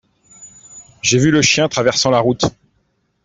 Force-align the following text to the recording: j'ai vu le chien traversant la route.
j'ai 1.03 1.19
vu 1.19 1.29
le 1.29 1.43
chien 1.43 1.69
traversant 1.69 2.09
la 2.09 2.17
route. 2.17 2.45